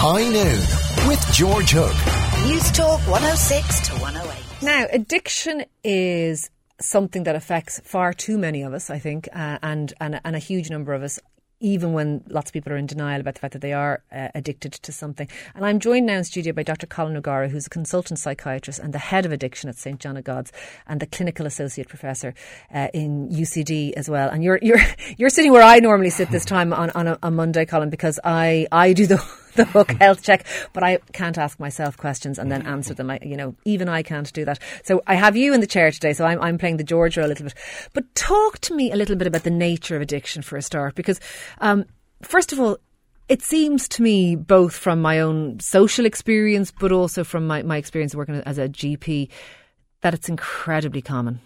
High 0.00 0.28
Noon 0.28 1.08
with 1.08 1.20
George 1.32 1.72
Hook. 1.72 1.92
Newstalk 2.46 3.00
106 3.10 3.88
to 3.88 3.92
108. 3.94 4.62
Now, 4.62 4.86
addiction 4.92 5.64
is 5.82 6.50
something 6.80 7.24
that 7.24 7.34
affects 7.34 7.80
far 7.80 8.12
too 8.12 8.38
many 8.38 8.62
of 8.62 8.74
us, 8.74 8.90
I 8.90 9.00
think, 9.00 9.28
uh, 9.32 9.58
and, 9.60 9.92
and 10.00 10.20
and 10.24 10.36
a 10.36 10.38
huge 10.38 10.70
number 10.70 10.94
of 10.94 11.02
us 11.02 11.18
even 11.60 11.92
when 11.92 12.22
lots 12.28 12.50
of 12.50 12.52
people 12.52 12.72
are 12.72 12.76
in 12.76 12.86
denial 12.86 13.20
about 13.20 13.34
the 13.34 13.40
fact 13.40 13.52
that 13.52 13.62
they 13.62 13.72
are 13.72 14.04
uh, 14.12 14.28
addicted 14.36 14.72
to 14.74 14.92
something. 14.92 15.28
And 15.56 15.66
I'm 15.66 15.80
joined 15.80 16.06
now 16.06 16.18
in 16.18 16.22
studio 16.22 16.52
by 16.52 16.62
Dr. 16.62 16.86
Colm 16.86 17.16
O'Gara, 17.16 17.48
who's 17.48 17.66
a 17.66 17.70
consultant 17.70 18.20
psychiatrist 18.20 18.78
and 18.78 18.94
the 18.94 18.98
head 18.98 19.26
of 19.26 19.32
addiction 19.32 19.68
at 19.68 19.74
St 19.76 19.98
John 19.98 20.16
of 20.16 20.22
God's, 20.22 20.52
and 20.86 21.00
the 21.00 21.06
clinical 21.06 21.46
associate 21.46 21.88
professor 21.88 22.34
uh, 22.72 22.86
in 22.94 23.28
UCD 23.30 23.94
as 23.94 24.08
well. 24.08 24.28
And 24.28 24.44
you're 24.44 24.60
you're 24.62 24.80
you're 25.16 25.30
sitting 25.30 25.50
where 25.50 25.62
I 25.62 25.80
normally 25.80 26.10
sit 26.10 26.30
this 26.30 26.44
time 26.44 26.72
on 26.72 26.90
on 26.90 27.08
a, 27.08 27.18
a 27.24 27.30
Monday, 27.32 27.64
Colin, 27.64 27.90
because 27.90 28.20
I 28.22 28.68
I 28.70 28.92
do 28.92 29.08
the 29.08 29.18
the 29.58 29.66
hook 29.66 29.92
health 30.00 30.22
check, 30.22 30.46
but 30.72 30.82
I 30.82 30.98
can't 31.12 31.36
ask 31.36 31.60
myself 31.60 31.98
questions 31.98 32.38
and 32.38 32.50
then 32.50 32.66
answer 32.66 32.94
them. 32.94 33.10
I, 33.10 33.18
you 33.22 33.36
know, 33.36 33.54
even 33.66 33.88
I 33.88 34.02
can't 34.02 34.32
do 34.32 34.46
that. 34.46 34.58
So 34.84 35.02
I 35.06 35.14
have 35.14 35.36
you 35.36 35.52
in 35.52 35.60
the 35.60 35.66
chair 35.66 35.90
today, 35.90 36.14
so 36.14 36.24
I'm, 36.24 36.40
I'm 36.40 36.56
playing 36.56 36.78
the 36.78 36.84
Georgia 36.84 37.26
a 37.26 37.28
little 37.28 37.44
bit. 37.44 37.54
But 37.92 38.14
talk 38.14 38.58
to 38.60 38.74
me 38.74 38.90
a 38.90 38.96
little 38.96 39.16
bit 39.16 39.26
about 39.26 39.42
the 39.42 39.50
nature 39.50 39.96
of 39.96 40.00
addiction 40.00 40.40
for 40.40 40.56
a 40.56 40.62
start, 40.62 40.94
because 40.94 41.20
um, 41.60 41.84
first 42.22 42.52
of 42.54 42.60
all, 42.60 42.78
it 43.28 43.42
seems 43.42 43.88
to 43.88 44.02
me, 44.02 44.36
both 44.36 44.74
from 44.74 45.02
my 45.02 45.20
own 45.20 45.60
social 45.60 46.06
experience, 46.06 46.70
but 46.70 46.92
also 46.92 47.24
from 47.24 47.46
my, 47.46 47.62
my 47.62 47.76
experience 47.76 48.14
working 48.14 48.36
as 48.46 48.56
a 48.56 48.68
GP, 48.68 49.28
that 50.00 50.14
it's 50.14 50.30
incredibly 50.30 51.02
common. 51.02 51.40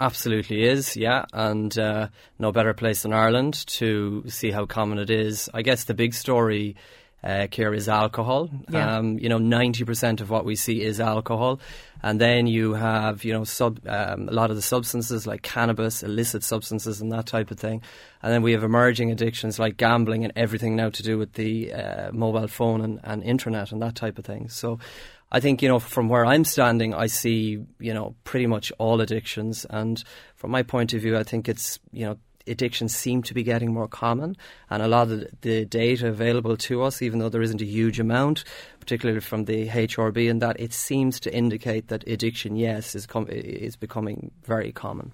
Absolutely 0.00 0.64
is, 0.64 0.96
yeah, 0.96 1.26
and 1.32 1.78
uh, 1.78 2.08
no 2.38 2.50
better 2.50 2.72
place 2.72 3.02
than 3.02 3.12
Ireland 3.12 3.66
to 3.66 4.24
see 4.28 4.50
how 4.50 4.64
common 4.64 4.98
it 4.98 5.10
is. 5.10 5.50
I 5.52 5.60
guess 5.60 5.84
the 5.84 5.94
big 5.94 6.14
story 6.14 6.74
uh, 7.22 7.46
is 7.50 7.88
alcohol. 7.88 8.48
Yeah. 8.68 8.96
Um, 8.96 9.18
you 9.18 9.28
know, 9.28 9.38
ninety 9.38 9.84
percent 9.84 10.20
of 10.20 10.30
what 10.30 10.44
we 10.44 10.56
see 10.56 10.82
is 10.82 11.00
alcohol, 11.00 11.60
and 12.02 12.20
then 12.20 12.46
you 12.46 12.74
have 12.74 13.24
you 13.24 13.32
know 13.32 13.44
sub 13.44 13.80
um, 13.86 14.28
a 14.28 14.32
lot 14.32 14.50
of 14.50 14.56
the 14.56 14.62
substances 14.62 15.26
like 15.26 15.42
cannabis, 15.42 16.02
illicit 16.02 16.42
substances, 16.42 17.00
and 17.00 17.12
that 17.12 17.26
type 17.26 17.50
of 17.50 17.58
thing, 17.58 17.82
and 18.22 18.32
then 18.32 18.42
we 18.42 18.52
have 18.52 18.64
emerging 18.64 19.10
addictions 19.10 19.58
like 19.58 19.76
gambling 19.76 20.24
and 20.24 20.32
everything 20.36 20.76
now 20.76 20.90
to 20.90 21.02
do 21.02 21.18
with 21.18 21.34
the 21.34 21.72
uh, 21.72 22.10
mobile 22.12 22.48
phone 22.48 22.80
and, 22.80 23.00
and 23.04 23.22
internet 23.22 23.72
and 23.72 23.82
that 23.82 23.94
type 23.94 24.18
of 24.18 24.24
thing. 24.24 24.48
So. 24.48 24.78
I 25.32 25.38
think, 25.38 25.62
you 25.62 25.68
know, 25.68 25.78
from 25.78 26.08
where 26.08 26.26
I'm 26.26 26.44
standing, 26.44 26.92
I 26.92 27.06
see, 27.06 27.64
you 27.78 27.94
know, 27.94 28.16
pretty 28.24 28.48
much 28.48 28.72
all 28.78 29.00
addictions. 29.00 29.64
And 29.70 30.02
from 30.34 30.50
my 30.50 30.64
point 30.64 30.92
of 30.92 31.02
view, 31.02 31.16
I 31.16 31.22
think 31.22 31.48
it's, 31.48 31.78
you 31.92 32.04
know, 32.04 32.18
addictions 32.46 32.94
seem 32.94 33.22
to 33.24 33.34
be 33.34 33.42
getting 33.42 33.72
more 33.72 33.88
common. 33.88 34.36
And 34.68 34.82
a 34.82 34.88
lot 34.88 35.10
of 35.10 35.26
the 35.40 35.64
data 35.64 36.08
available 36.08 36.56
to 36.58 36.82
us, 36.82 37.02
even 37.02 37.18
though 37.18 37.28
there 37.28 37.42
isn't 37.42 37.60
a 37.60 37.66
huge 37.66 38.00
amount, 38.00 38.44
particularly 38.78 39.20
from 39.20 39.44
the 39.44 39.68
HRB, 39.68 40.30
and 40.30 40.40
that 40.42 40.58
it 40.60 40.72
seems 40.72 41.20
to 41.20 41.34
indicate 41.34 41.88
that 41.88 42.06
addiction, 42.06 42.56
yes, 42.56 42.94
is, 42.94 43.06
com- 43.06 43.28
is 43.30 43.76
becoming 43.76 44.30
very 44.44 44.72
common. 44.72 45.12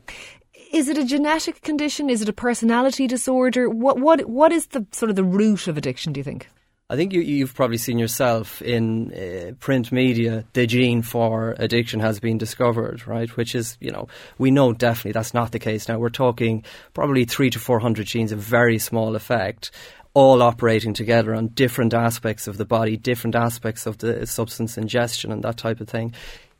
Is 0.72 0.88
it 0.88 0.98
a 0.98 1.04
genetic 1.04 1.62
condition? 1.62 2.10
Is 2.10 2.22
it 2.22 2.28
a 2.28 2.32
personality 2.32 3.06
disorder? 3.06 3.68
What 3.68 4.00
what 4.00 4.26
what 4.26 4.52
is 4.52 4.68
the 4.68 4.84
sort 4.90 5.10
of 5.10 5.16
the 5.16 5.22
root 5.22 5.68
of 5.68 5.76
addiction? 5.76 6.12
Do 6.12 6.18
you 6.20 6.24
think? 6.24 6.48
I 6.88 6.94
think 6.94 7.12
you, 7.12 7.44
have 7.44 7.54
probably 7.54 7.78
seen 7.78 7.98
yourself 7.98 8.62
in 8.62 9.12
uh, 9.12 9.52
print 9.58 9.90
media, 9.90 10.44
the 10.52 10.68
gene 10.68 11.02
for 11.02 11.56
addiction 11.58 11.98
has 11.98 12.20
been 12.20 12.38
discovered, 12.38 13.08
right? 13.08 13.28
Which 13.36 13.56
is, 13.56 13.76
you 13.80 13.90
know, 13.90 14.06
we 14.38 14.52
know 14.52 14.72
definitely 14.72 15.10
that's 15.10 15.34
not 15.34 15.50
the 15.50 15.58
case 15.58 15.88
now. 15.88 15.98
We're 15.98 16.10
talking 16.10 16.62
probably 16.94 17.24
three 17.24 17.50
to 17.50 17.58
400 17.58 18.06
genes, 18.06 18.30
a 18.30 18.36
very 18.36 18.78
small 18.78 19.16
effect, 19.16 19.72
all 20.14 20.42
operating 20.42 20.94
together 20.94 21.34
on 21.34 21.48
different 21.48 21.92
aspects 21.92 22.46
of 22.46 22.56
the 22.56 22.64
body, 22.64 22.96
different 22.96 23.34
aspects 23.34 23.86
of 23.86 23.98
the 23.98 24.24
substance 24.24 24.78
ingestion 24.78 25.32
and 25.32 25.42
that 25.42 25.56
type 25.56 25.80
of 25.80 25.88
thing 25.88 26.14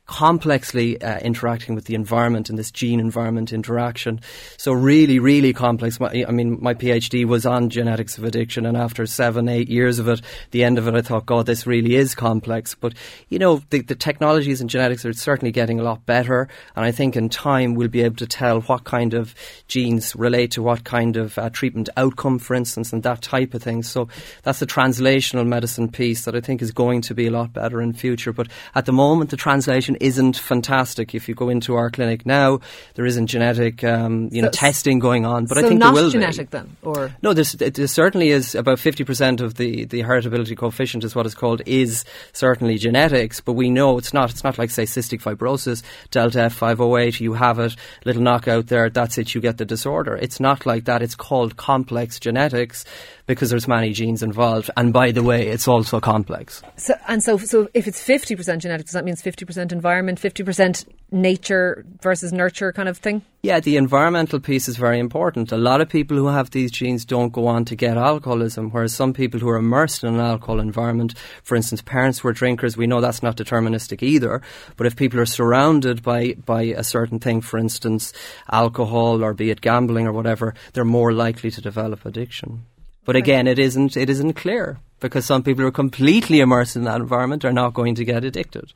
complexly 0.07 1.01
uh, 1.01 1.19
interacting 1.19 1.75
with 1.75 1.85
the 1.85 1.95
environment 1.95 2.49
and 2.49 2.57
this 2.57 2.71
gene 2.71 2.99
environment 2.99 3.51
interaction. 3.51 4.21
So 4.55 4.71
really, 4.71 5.19
really 5.19 5.53
complex. 5.53 5.99
My, 5.99 6.25
I 6.27 6.31
mean, 6.31 6.57
my 6.61 6.73
PhD 6.73 7.25
was 7.25 7.45
on 7.45 7.69
genetics 7.69 8.17
of 8.17 8.23
addiction, 8.23 8.65
and 8.65 8.77
after 8.77 9.05
seven, 9.05 9.49
eight 9.49 9.67
years 9.67 9.99
of 9.99 10.07
it, 10.07 10.21
the 10.51 10.63
end 10.63 10.77
of 10.77 10.87
it, 10.87 10.95
I 10.95 11.01
thought, 11.01 11.25
God, 11.25 11.45
this 11.45 11.67
really 11.67 11.95
is 11.95 12.15
complex. 12.15 12.73
But 12.73 12.93
you 13.27 13.37
know, 13.37 13.61
the, 13.69 13.81
the 13.81 13.95
technologies 13.95 14.61
in 14.61 14.69
genetics 14.69 15.05
are 15.05 15.13
certainly 15.13 15.51
getting 15.51 15.79
a 15.79 15.83
lot 15.83 16.05
better, 16.05 16.47
and 16.75 16.85
I 16.85 16.91
think 16.91 17.15
in 17.15 17.27
time 17.27 17.75
we'll 17.75 17.89
be 17.89 18.01
able 18.01 18.15
to 18.17 18.27
tell 18.27 18.61
what 18.61 18.85
kind 18.85 19.13
of 19.13 19.35
genes 19.67 20.15
relate 20.15 20.51
to 20.51 20.63
what 20.63 20.85
kind 20.85 21.17
of 21.17 21.37
uh, 21.37 21.49
treatment 21.49 21.89
outcome, 21.97 22.39
for 22.39 22.55
instance, 22.55 22.93
and 22.93 23.03
that 23.03 23.21
type 23.21 23.53
of 23.53 23.61
thing. 23.61 23.83
So 23.83 24.07
that's 24.43 24.59
the 24.59 24.65
translational 24.65 25.45
medicine 25.45 25.91
piece 25.91 26.23
that 26.23 26.35
I 26.35 26.39
think 26.39 26.61
is 26.61 26.71
going 26.71 27.01
to 27.01 27.13
be 27.13 27.27
a 27.27 27.31
lot 27.31 27.51
better 27.51 27.81
in 27.81 27.91
future. 27.91 28.31
But 28.31 28.47
at 28.73 28.85
the 28.85 28.93
moment, 28.93 29.31
the 29.31 29.37
translation 29.37 29.96
isn't 30.01 30.37
fantastic. 30.37 31.13
If 31.15 31.27
you 31.29 31.35
go 31.35 31.49
into 31.49 31.75
our 31.75 31.89
clinic 31.89 32.25
now, 32.25 32.59
there 32.95 33.05
isn't 33.05 33.27
genetic, 33.27 33.83
um, 33.83 34.29
you 34.31 34.41
know, 34.41 34.49
testing 34.49 34.99
going 34.99 35.25
on. 35.25 35.45
But 35.45 35.57
so 35.57 35.65
I 35.65 35.67
think 35.67 35.79
not 35.79 35.93
there 35.95 36.03
will 36.03 36.09
genetic 36.11 36.49
be. 36.49 36.57
then, 36.57 36.77
or 36.81 37.15
No, 37.21 37.33
there's, 37.33 37.55
it- 37.55 37.75
there 37.75 37.87
certainly 37.87 38.29
is 38.29 38.55
about 38.55 38.77
50% 38.77 39.41
of 39.41 39.55
the, 39.55 39.85
the 39.85 40.03
heritability 40.03 40.57
coefficient 40.57 41.03
is 41.03 41.15
what 41.15 41.25
is 41.25 41.35
called 41.35 41.61
is 41.65 42.05
certainly 42.33 42.77
genetics, 42.77 43.41
but 43.41 43.53
we 43.53 43.69
know 43.69 43.97
it's 43.97 44.13
not. 44.13 44.29
It's 44.31 44.43
not 44.43 44.57
like, 44.57 44.69
say, 44.69 44.83
cystic 44.83 45.21
fibrosis, 45.21 45.83
delta 46.11 46.39
F508, 46.39 47.19
you 47.19 47.33
have 47.33 47.59
it, 47.59 47.75
little 48.05 48.21
knockout 48.21 48.67
there, 48.67 48.89
that's 48.89 49.17
it, 49.17 49.33
you 49.35 49.41
get 49.41 49.57
the 49.57 49.65
disorder. 49.65 50.15
It's 50.15 50.39
not 50.39 50.65
like 50.65 50.85
that. 50.85 51.01
It's 51.01 51.15
called 51.15 51.57
complex 51.57 52.19
genetics 52.19 52.85
because 53.27 53.49
there's 53.51 53.67
many 53.67 53.93
genes 53.93 54.23
involved. 54.23 54.71
And 54.75 54.91
by 54.91 55.11
the 55.11 55.21
way, 55.21 55.47
it's 55.47 55.67
also 55.67 55.99
complex. 55.99 56.63
so 56.77 56.95
and 57.07 57.21
so 57.21 57.37
so 57.37 57.69
if 57.73 57.87
it's 57.87 58.01
fifty 58.01 58.35
percent 58.35 58.63
genetic, 58.63 58.87
does 58.87 58.93
that 58.93 59.05
mean 59.05 59.13
it's 59.13 59.21
fifty 59.21 59.45
percent 59.45 59.71
environment, 59.71 60.19
fifty 60.19 60.43
percent 60.43 60.85
nature 61.11 61.85
versus 62.01 62.33
nurture 62.33 62.73
kind 62.73 62.89
of 62.89 62.97
thing? 62.97 63.21
Yeah, 63.43 63.59
the 63.59 63.77
environmental 63.77 64.39
piece 64.39 64.67
is 64.67 64.77
very 64.77 64.99
important. 64.99 65.51
A 65.51 65.57
lot 65.57 65.79
of 65.79 65.87
people 65.87 66.17
who 66.17 66.27
have 66.27 66.49
these 66.49 66.71
genes 66.71 67.05
don't 67.05 67.31
go 67.31 67.47
on 67.47 67.65
to 67.65 67.75
get 67.75 67.97
alcoholism, 67.97 68.71
whereas 68.71 68.93
some 68.93 69.13
people 69.13 69.39
who 69.39 69.47
are 69.47 69.57
immersed 69.57 70.03
in 70.03 70.15
an 70.15 70.19
alcohol 70.19 70.59
environment, 70.59 71.13
for 71.43 71.55
instance, 71.55 71.81
parents 71.81 72.23
were 72.23 72.33
drinkers, 72.33 72.75
we 72.75 72.87
know 72.87 72.99
that's 72.99 73.23
not 73.23 73.37
deterministic 73.37 74.03
either. 74.03 74.41
But 74.75 74.87
if 74.87 74.95
people 74.95 75.19
are 75.19 75.25
surrounded 75.25 76.03
by, 76.03 76.33
by 76.45 76.63
a 76.63 76.83
certain 76.83 77.19
thing, 77.19 77.41
for 77.41 77.57
instance, 77.57 78.11
alcohol 78.51 79.23
or 79.23 79.33
be 79.33 79.49
it 79.49 79.61
gambling 79.61 80.07
or 80.07 80.13
whatever, 80.13 80.53
they're 80.73 80.83
more 80.83 81.13
likely 81.13 81.51
to 81.51 81.61
develop 81.61 82.05
addiction. 82.05 82.65
But 83.07 83.15
again, 83.15 83.47
it 83.47 83.57
isn't, 83.57 83.95
it 83.95 84.09
isn't 84.09 84.33
clear 84.33 84.79
because 84.99 85.25
some 85.25 85.41
people 85.41 85.61
who 85.61 85.69
are 85.69 85.71
completely 85.71 86.41
immersed 86.41 86.75
in 86.75 86.83
that 86.83 86.99
environment 86.99 87.45
are 87.45 87.53
not 87.53 87.73
going 87.73 87.95
to 87.95 88.03
get 88.03 88.25
addicted. 88.25 88.73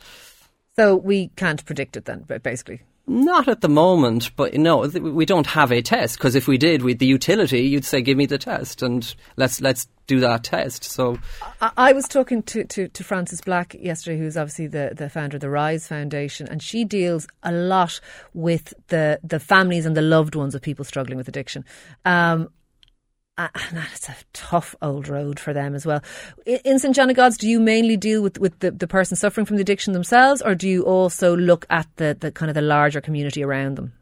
So 0.78 0.96
we 0.96 1.28
can't 1.36 1.64
predict 1.66 1.98
it 1.98 2.06
then, 2.06 2.24
but 2.26 2.42
basically. 2.42 2.82
Not 3.08 3.50
at 3.50 3.60
the 3.60 3.68
moment, 3.68 4.32
but 4.38 4.54
no, 4.54 4.88
th- 4.88 5.04
we 5.04 5.26
don't 5.26 5.48
have 5.48 5.70
a 5.70 5.82
test 5.82 6.18
because 6.18 6.36
if 6.36 6.48
we 6.48 6.58
did, 6.58 6.82
with 6.82 7.00
the 7.00 7.06
utility, 7.06 7.62
you'd 7.62 7.84
say, 7.84 8.02
"Give 8.02 8.16
me 8.16 8.26
the 8.26 8.38
test 8.38 8.82
and 8.82 9.14
let's 9.36 9.60
let's 9.60 9.88
do 10.08 10.22
that 10.22 10.46
test." 10.46 10.86
So, 10.86 11.18
I, 11.60 11.72
I 11.78 11.94
was 11.94 12.08
talking 12.08 12.42
to, 12.44 12.64
to, 12.64 12.88
to 12.88 13.04
Frances 13.04 13.42
Black 13.42 13.74
yesterday, 13.74 14.18
who's 14.18 14.38
obviously 14.38 14.68
the, 14.68 14.94
the 14.96 15.10
founder 15.10 15.36
of 15.36 15.42
the 15.42 15.50
Rise 15.50 15.88
Foundation, 15.88 16.48
and 16.48 16.62
she 16.62 16.86
deals 16.86 17.28
a 17.44 17.52
lot 17.52 18.00
with 18.34 18.74
the, 18.88 19.20
the 19.24 19.40
families 19.42 19.86
and 19.86 19.98
the 19.98 20.02
loved 20.02 20.36
ones 20.36 20.56
of 20.56 20.62
people 20.62 20.86
struggling 20.86 21.18
with 21.18 21.28
addiction. 21.28 21.66
Um, 22.06 22.50
and 23.56 23.86
it's 23.94 24.10
a 24.10 24.16
tough 24.34 24.76
old 24.82 25.08
road 25.08 25.40
for 25.40 25.54
them 25.54 25.74
as 25.76 25.86
well. 25.86 26.04
In 26.46 26.80
St 26.80 26.96
John 26.96 27.10
of 27.10 27.16
God's, 27.16 27.38
do 27.38 27.48
you 27.48 27.60
mainly 27.60 27.98
deal 27.98 28.22
with, 28.22 28.40
with 28.40 28.60
the, 28.60 28.72
the 28.72 28.88
person 28.88 29.16
suffering 29.16 29.46
from 29.46 29.58
the 29.58 29.62
addiction 29.62 29.94
themselves, 29.94 30.42
or 30.42 30.56
do 30.56 30.68
you 30.68 30.84
also 30.84 31.36
look 31.36 31.66
at 31.70 31.88
the, 31.96 32.18
the 32.20 32.32
kind 32.32 32.50
of 32.50 32.56
the 32.56 32.62
larger 32.62 33.02
community 33.02 33.44
around 33.44 33.76
them? 33.78 33.94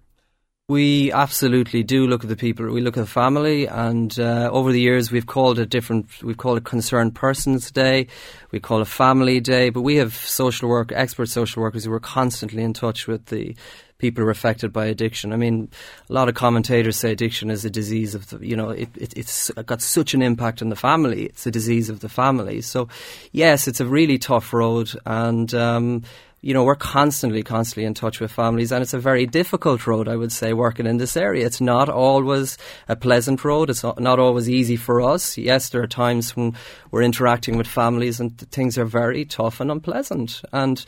we 0.69 1.11
absolutely 1.11 1.81
do 1.81 2.05
look 2.05 2.23
at 2.23 2.29
the 2.29 2.35
people. 2.35 2.71
We 2.71 2.81
look 2.81 2.95
at 2.95 3.01
the 3.01 3.07
family, 3.07 3.65
and 3.65 4.17
uh, 4.19 4.51
over 4.53 4.71
the 4.71 4.79
years, 4.79 5.11
we've 5.11 5.25
called 5.25 5.57
it 5.57 5.67
different. 5.69 6.21
We've 6.21 6.37
called 6.37 6.59
it 6.59 6.63
Concerned 6.63 7.15
Persons 7.15 7.71
Day. 7.71 8.05
We 8.51 8.59
call 8.59 8.79
it 8.79 8.87
Family 8.87 9.39
Day. 9.39 9.71
But 9.71 9.81
we 9.81 9.95
have 9.95 10.13
social 10.13 10.69
work, 10.69 10.91
expert 10.91 11.27
social 11.27 11.63
workers 11.63 11.85
who 11.85 11.91
are 11.91 11.99
constantly 11.99 12.61
in 12.61 12.73
touch 12.73 13.07
with 13.07 13.25
the 13.25 13.55
people 13.99 14.23
are 14.23 14.31
affected 14.31 14.73
by 14.73 14.85
addiction. 14.85 15.31
I 15.31 15.35
mean, 15.37 15.69
a 16.09 16.13
lot 16.13 16.27
of 16.27 16.35
commentators 16.35 16.97
say 16.97 17.11
addiction 17.11 17.51
is 17.51 17.63
a 17.65 17.69
disease 17.69 18.15
of 18.15 18.29
the, 18.29 18.45
you 18.45 18.55
know, 18.55 18.71
it, 18.71 18.89
it, 18.97 19.13
it's 19.15 19.51
got 19.51 19.81
such 19.81 20.15
an 20.15 20.23
impact 20.23 20.61
on 20.61 20.69
the 20.69 20.75
family. 20.75 21.25
It's 21.25 21.45
a 21.45 21.51
disease 21.51 21.89
of 21.89 21.99
the 21.99 22.09
family. 22.09 22.61
So, 22.61 22.87
yes, 23.31 23.67
it's 23.67 23.79
a 23.79 23.85
really 23.85 24.17
tough 24.17 24.51
road, 24.53 24.91
and 25.05 25.53
um, 25.53 26.03
you 26.41 26.53
know, 26.53 26.63
we're 26.63 26.75
constantly, 26.75 27.43
constantly 27.43 27.83
in 27.83 27.93
touch 27.93 28.21
with 28.21 28.31
families, 28.31 28.71
and 28.71 28.81
it's 28.81 28.93
a 28.93 28.99
very 28.99 29.25
difficult 29.25 29.85
road, 29.85 30.07
I 30.07 30.15
would 30.15 30.31
say, 30.31 30.53
working 30.53 30.87
in 30.87 30.95
this 30.97 31.17
area. 31.17 31.45
It's 31.45 31.59
not 31.59 31.89
always 31.89 32.57
a 32.87 32.95
pleasant 32.95 33.43
road. 33.43 33.69
It's 33.69 33.83
not 33.83 34.19
always 34.19 34.49
easy 34.49 34.77
for 34.77 35.01
us. 35.01 35.37
Yes, 35.37 35.69
there 35.69 35.81
are 35.81 35.87
times 35.87 36.37
when 36.37 36.55
we're 36.91 37.01
interacting 37.01 37.57
with 37.57 37.67
families 37.67 38.21
and 38.21 38.37
th- 38.37 38.49
things 38.51 38.77
are 38.77 38.85
very 38.85 39.25
tough 39.25 39.59
and 39.59 39.69
unpleasant. 39.69 40.41
And, 40.53 40.85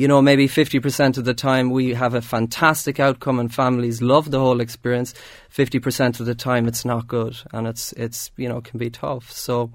you 0.00 0.08
know, 0.08 0.22
maybe 0.22 0.48
50% 0.48 1.18
of 1.18 1.26
the 1.26 1.34
time 1.34 1.68
we 1.68 1.92
have 1.92 2.14
a 2.14 2.22
fantastic 2.22 2.98
outcome 2.98 3.38
and 3.38 3.54
families 3.54 4.00
love 4.00 4.30
the 4.30 4.40
whole 4.40 4.62
experience. 4.62 5.12
50% 5.54 6.20
of 6.20 6.24
the 6.24 6.34
time 6.34 6.66
it's 6.66 6.86
not 6.86 7.06
good 7.06 7.36
and 7.52 7.66
it's, 7.66 7.92
it's, 7.92 8.30
you 8.38 8.48
know, 8.48 8.62
can 8.62 8.78
be 8.78 8.88
tough. 8.88 9.30
So, 9.30 9.70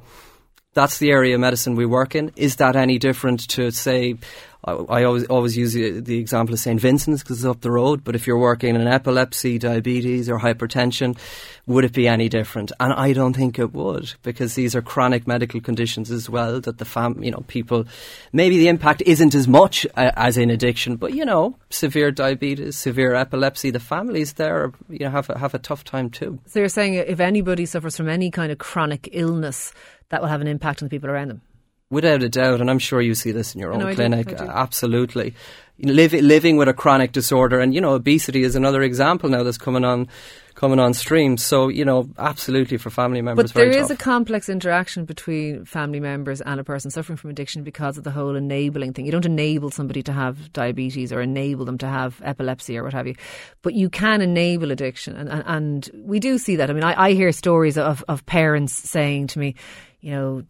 That's 0.74 0.98
the 0.98 1.12
area 1.12 1.36
of 1.36 1.42
medicine 1.42 1.76
we 1.76 1.86
work 1.86 2.16
in. 2.16 2.32
Is 2.36 2.56
that 2.56 2.76
any 2.76 2.98
different 2.98 3.48
to, 3.50 3.70
say, 3.72 4.16
I, 4.66 4.74
I 4.74 5.04
always 5.04 5.26
always 5.26 5.56
use 5.56 5.74
the, 5.74 6.00
the 6.00 6.18
example 6.18 6.54
of 6.54 6.60
St 6.60 6.80
Vincent's 6.80 7.24
because 7.24 7.38
it's 7.38 7.46
up 7.46 7.62
the 7.62 7.72
road. 7.72 8.04
But 8.04 8.16
if 8.16 8.28
you're 8.28 8.38
working 8.38 8.76
in 8.76 8.88
epilepsy, 8.88 9.60
diabetes, 9.60 10.30
or 10.30 10.40
hypertension, 10.40 11.18
would 11.68 11.86
it 11.86 11.94
be 11.94 12.08
any 12.08 12.28
different? 12.28 12.72
And 12.80 12.92
I 12.94 13.14
don't 13.14 13.36
think 13.36 13.60
it 13.60 13.74
would 13.74 14.14
because 14.24 14.56
these 14.56 14.76
are 14.76 14.82
chronic 14.82 15.28
medical 15.28 15.62
conditions 15.62 16.12
as 16.12 16.30
well. 16.30 16.60
That 16.60 16.80
the 16.80 16.86
fam, 16.86 17.24
you 17.24 17.32
know, 17.32 17.44
people 17.48 17.86
maybe 18.34 18.58
the 18.58 18.68
impact 18.68 19.04
isn't 19.06 19.36
as 19.36 19.48
much 19.48 19.86
uh, 19.96 20.12
as 20.16 20.38
in 20.38 20.50
addiction, 20.50 20.96
but 20.98 21.14
you 21.14 21.26
know, 21.26 21.58
severe 21.70 22.12
diabetes, 22.12 22.78
severe 22.78 23.14
epilepsy, 23.14 23.72
the 23.72 23.80
families 23.80 24.34
there, 24.34 24.74
you 24.90 25.00
know, 25.00 25.12
have 25.12 25.30
a, 25.30 25.38
have 25.38 25.54
a 25.54 25.60
tough 25.60 25.84
time 25.84 26.10
too. 26.10 26.40
So 26.48 26.60
you're 26.60 26.70
saying 26.70 26.96
if 26.96 27.20
anybody 27.20 27.66
suffers 27.66 27.96
from 27.96 28.10
any 28.10 28.32
kind 28.32 28.52
of 28.52 28.58
chronic 28.58 29.10
illness 29.12 29.74
that 30.10 30.22
will 30.22 30.30
have 30.30 30.42
an 30.42 30.48
impact 30.48 30.82
on 30.82 30.88
the 30.88 30.90
people 30.90 31.10
around 31.10 31.30
them. 31.30 31.42
Without 31.96 32.22
a 32.24 32.28
doubt, 32.28 32.60
and 32.60 32.70
I'm 32.70 32.78
sure 32.78 33.00
you 33.00 33.16
see 33.16 33.32
this 33.32 33.56
in 33.56 33.62
your 33.62 33.72
own 33.72 33.80
No, 33.80 33.88
do, 33.88 33.96
clinic. 33.96 34.28
I 34.28 34.34
do. 34.34 34.44
Uh, 34.44 34.52
absolutely, 34.54 35.34
Liv- 35.80 36.12
living 36.12 36.58
with 36.58 36.68
a 36.68 36.74
chronic 36.74 37.14
disorder, 37.14 37.62
and 37.62 37.74
you 37.74 37.80
know, 37.80 37.94
obesity 37.94 38.44
is 38.44 38.54
another 38.54 38.82
example 38.82 39.30
now 39.30 39.44
that's 39.44 39.58
coming 39.58 39.86
on, 39.86 40.10
coming 40.56 40.78
on 40.78 40.94
stream. 40.94 41.38
So 41.38 41.70
you 41.70 41.86
know, 41.86 42.10
absolutely 42.18 42.76
for 42.76 42.90
family 42.90 43.22
members. 43.22 43.54
But 43.54 43.60
there 43.62 43.70
is 43.70 43.90
a 43.90 43.96
complex 43.96 44.50
interaction 44.50 45.06
between 45.06 45.64
family 45.64 46.02
members 46.02 46.42
and 46.42 46.60
a 46.60 46.66
person 46.66 46.92
suffering 46.92 47.16
from 47.16 47.30
addiction 47.30 47.64
because 47.64 47.98
of 47.98 48.04
the 48.04 48.12
whole 48.12 48.36
enabling 48.36 48.92
thing. 48.92 49.06
You 49.06 49.14
don't 49.14 49.26
enable 49.26 49.72
somebody 49.72 50.04
to 50.04 50.12
have 50.12 50.52
diabetes 50.52 51.14
or 51.14 51.22
enable 51.22 51.64
them 51.64 51.78
to 51.78 51.88
have 51.88 52.22
epilepsy 52.26 52.78
or 52.78 52.84
what 52.84 52.94
have 52.94 53.08
you, 53.08 53.16
but 53.62 53.74
you 53.74 53.90
can 53.90 54.22
enable 54.22 54.70
addiction, 54.72 55.16
and 55.16 55.30
and, 55.30 55.44
and 55.46 55.90
we 56.06 56.20
do 56.20 56.38
see 56.38 56.58
that. 56.58 56.70
I 56.70 56.74
mean, 56.74 56.84
I, 56.84 57.08
I 57.08 57.14
hear 57.14 57.32
stories 57.32 57.78
of 57.78 58.04
of 58.10 58.26
parents 58.26 58.74
saying 58.74 59.28
to 59.28 59.40
me. 59.40 59.56
You 60.06 60.12
know, 60.12 60.44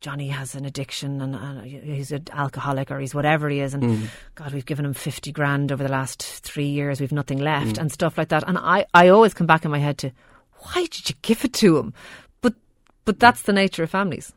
Johnny 0.00 0.28
has 0.28 0.54
an 0.54 0.64
addiction 0.64 1.20
and, 1.20 1.34
and 1.34 1.66
he's 1.66 2.12
an 2.12 2.26
alcoholic 2.32 2.92
or 2.92 3.00
he's 3.00 3.12
whatever 3.12 3.48
he 3.48 3.58
is. 3.58 3.74
And 3.74 3.82
Mm. 3.82 4.08
God, 4.36 4.54
we've 4.54 4.64
given 4.64 4.84
him 4.84 4.94
50 4.94 5.32
grand 5.32 5.72
over 5.72 5.82
the 5.82 5.88
last 5.90 6.22
three 6.22 6.68
years. 6.68 7.00
We've 7.00 7.10
nothing 7.10 7.38
left 7.38 7.76
and 7.76 7.90
stuff 7.90 8.16
like 8.16 8.28
that. 8.28 8.44
And 8.46 8.56
I, 8.56 8.86
I 8.94 9.08
always 9.08 9.34
come 9.34 9.48
back 9.48 9.64
in 9.64 9.72
my 9.72 9.80
head 9.80 9.98
to, 9.98 10.12
why 10.58 10.82
did 10.92 11.10
you 11.10 11.16
give 11.22 11.44
it 11.44 11.52
to 11.54 11.76
him? 11.78 11.92
But 12.40 12.54
but 13.04 13.18
that's 13.18 13.42
the 13.42 13.52
nature 13.52 13.82
of 13.82 13.90
families. 13.90 14.32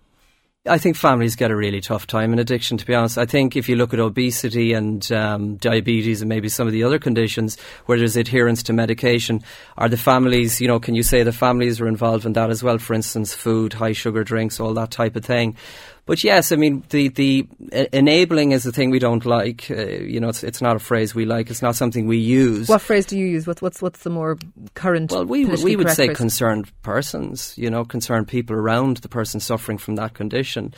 I 0.66 0.78
think 0.78 0.96
families 0.96 1.36
get 1.36 1.52
a 1.52 1.56
really 1.58 1.82
tough 1.82 2.08
time 2.08 2.32
in 2.32 2.40
addiction, 2.40 2.78
to 2.78 2.86
be 2.86 2.96
honest. 2.96 3.18
I 3.18 3.26
think 3.26 3.58
if 3.58 3.68
you 3.68 3.76
look 3.76 3.94
at 3.94 4.00
obesity 4.00 4.72
and 4.72 5.12
um, 5.12 5.58
diabetes 5.58 6.22
and 6.22 6.30
maybe 6.30 6.48
some 6.48 6.68
of 6.68 6.72
the 6.72 6.86
other 6.86 7.00
conditions 7.00 7.58
where 7.86 7.98
there's 7.98 8.16
adherence 8.16 8.64
to 8.64 8.74
medication, 8.74 9.44
are 9.78 9.90
the 9.90 9.98
families, 9.98 10.62
you 10.62 10.70
know, 10.70 10.80
can 10.80 10.96
you 10.96 11.04
say 11.04 11.22
the 11.22 11.34
families 11.34 11.82
are 11.82 11.88
involved 11.88 12.26
in 12.26 12.32
that 12.34 12.50
as 12.50 12.64
well? 12.64 12.78
For 12.78 12.94
instance, 12.94 13.34
food, 13.34 13.74
high 13.74 13.92
sugar 13.92 14.24
drinks, 14.24 14.62
all 14.62 14.74
that 14.76 14.90
type 14.90 15.18
of 15.18 15.26
thing. 15.26 15.58
But 16.06 16.22
yes, 16.22 16.52
I 16.52 16.58
mean, 16.58 16.84
the, 16.90 17.08
the 17.08 17.48
uh, 17.72 17.86
enabling 17.94 18.52
is 18.52 18.64
the 18.64 18.74
thing 18.74 18.90
we 18.90 19.00
don't 19.00 19.26
like. 19.26 19.72
Uh, 19.72 19.86
you 19.86 20.20
know, 20.20 20.28
it's, 20.28 20.44
it's 20.44 20.62
not 20.62 20.76
a 20.76 20.80
phrase 20.80 21.16
we 21.16 21.24
like. 21.24 21.50
It's 21.50 21.62
not 21.62 21.78
something 21.78 22.08
we 22.08 22.18
use. 22.18 22.68
What 22.68 22.82
phrase 22.82 23.06
do 23.06 23.18
you 23.18 23.26
use? 23.26 23.48
What's 23.48 23.62
what's 23.62 23.82
what's 23.82 24.04
the 24.04 24.10
more 24.10 24.38
current? 24.74 25.12
Well, 25.12 25.24
we, 25.24 25.46
we 25.46 25.78
would 25.78 25.90
say 25.92 26.08
phrase? 26.08 26.18
concerned 26.18 26.72
persons, 26.82 27.58
you 27.58 27.70
know, 27.70 27.86
concerned 27.86 28.28
people 28.28 28.54
around 28.56 28.98
the 28.98 29.08
person 29.08 29.40
suffering 29.40 29.78
from 29.78 29.96
that 29.96 30.14
condition. 30.14 30.74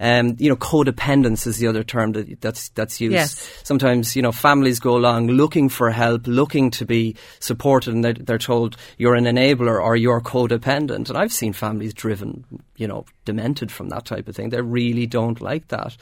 Um, 0.00 0.36
you 0.38 0.48
know, 0.48 0.56
codependence 0.56 1.46
is 1.46 1.58
the 1.58 1.66
other 1.66 1.84
term 1.84 2.12
that, 2.12 2.40
that's 2.40 2.70
that's 2.70 3.02
used. 3.02 3.12
Yes. 3.12 3.60
Sometimes, 3.64 4.16
you 4.16 4.22
know, 4.22 4.32
families 4.32 4.80
go 4.80 4.96
along 4.96 5.26
looking 5.28 5.68
for 5.68 5.90
help, 5.90 6.26
looking 6.26 6.70
to 6.70 6.86
be 6.86 7.16
supported, 7.38 7.92
and 7.92 8.02
they're, 8.02 8.14
they're 8.14 8.38
told 8.38 8.78
you're 8.96 9.14
an 9.14 9.24
enabler 9.24 9.78
or 9.78 9.94
you're 9.94 10.22
codependent. 10.22 11.10
And 11.10 11.18
I've 11.18 11.34
seen 11.34 11.52
families 11.52 11.92
driven, 11.92 12.46
you 12.80 12.88
know, 12.88 13.04
demented 13.26 13.70
from 13.70 13.90
that 13.90 14.06
type 14.06 14.26
of 14.26 14.34
thing. 14.34 14.48
They 14.48 14.62
really 14.62 15.06
don't 15.06 15.40
like 15.40 15.68
that. 15.68 15.96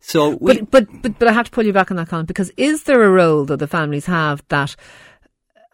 So, 0.00 0.30
we, 0.40 0.60
But, 0.60 0.70
but 0.70 1.02
but 1.02 1.18
but 1.18 1.28
I 1.28 1.32
have 1.32 1.46
to 1.46 1.50
pull 1.50 1.66
you 1.66 1.72
back 1.72 1.90
on 1.90 1.98
that, 1.98 2.08
comment 2.08 2.28
because 2.28 2.50
is 2.56 2.84
there 2.84 3.02
a 3.02 3.10
role 3.10 3.44
that 3.44 3.58
the 3.58 3.66
families 3.66 4.06
have 4.06 4.42
that? 4.48 4.74